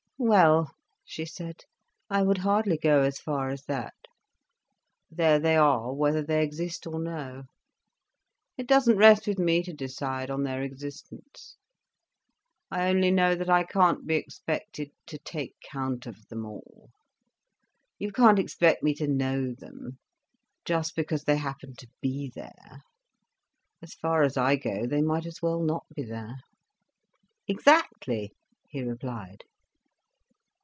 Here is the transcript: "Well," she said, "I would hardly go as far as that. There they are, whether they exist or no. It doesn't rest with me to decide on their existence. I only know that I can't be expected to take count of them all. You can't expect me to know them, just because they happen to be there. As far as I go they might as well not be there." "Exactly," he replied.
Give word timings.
"Well," 0.23 0.71
she 1.03 1.25
said, 1.25 1.63
"I 2.07 2.21
would 2.21 2.37
hardly 2.37 2.77
go 2.77 3.01
as 3.01 3.17
far 3.19 3.49
as 3.49 3.63
that. 3.63 3.95
There 5.09 5.39
they 5.39 5.55
are, 5.55 5.91
whether 5.95 6.21
they 6.21 6.43
exist 6.43 6.85
or 6.85 6.99
no. 6.99 7.45
It 8.55 8.67
doesn't 8.67 8.97
rest 8.99 9.25
with 9.25 9.39
me 9.39 9.63
to 9.63 9.73
decide 9.73 10.29
on 10.29 10.43
their 10.43 10.61
existence. 10.61 11.57
I 12.69 12.87
only 12.87 13.09
know 13.09 13.33
that 13.33 13.49
I 13.49 13.63
can't 13.63 14.05
be 14.05 14.13
expected 14.15 14.91
to 15.07 15.17
take 15.17 15.55
count 15.59 16.05
of 16.05 16.27
them 16.27 16.45
all. 16.45 16.91
You 17.97 18.11
can't 18.11 18.37
expect 18.37 18.83
me 18.83 18.93
to 18.93 19.07
know 19.07 19.55
them, 19.55 19.97
just 20.65 20.95
because 20.95 21.23
they 21.23 21.37
happen 21.37 21.73
to 21.77 21.87
be 21.99 22.29
there. 22.35 22.83
As 23.81 23.95
far 23.95 24.21
as 24.21 24.37
I 24.37 24.55
go 24.55 24.85
they 24.85 25.01
might 25.01 25.25
as 25.25 25.41
well 25.41 25.63
not 25.63 25.87
be 25.95 26.03
there." 26.03 26.41
"Exactly," 27.47 28.35
he 28.69 28.83
replied. 28.83 29.45